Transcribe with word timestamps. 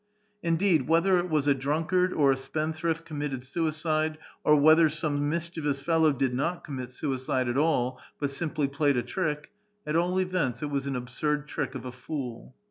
Indeed, 0.41 0.87
whether 0.87 1.19
it 1.19 1.29
was 1.29 1.45
a 1.45 1.53
drunkard 1.53 2.11
or 2.11 2.31
a 2.31 2.35
spendthrift 2.35 3.05
committed 3.05 3.45
suicide, 3.45 4.17
or 4.43 4.55
whether 4.55 4.89
some 4.89 5.29
mischievous 5.29 5.79
fellow 5.79 6.11
did 6.11 6.33
not 6.33 6.63
commit 6.63 6.91
suicide 6.91 7.47
at 7.47 7.55
all, 7.55 8.01
but 8.19 8.31
simply 8.31 8.67
played 8.67 8.97
a 8.97 9.03
trick; 9.03 9.51
at 9.85 9.95
all 9.95 10.19
events, 10.19 10.63
it 10.63 10.71
was 10.71 10.87
an 10.87 10.95
absurd 10.95 11.47
trick 11.47 11.75
of 11.75 11.85
a 11.85 11.91
fool. 11.91 12.55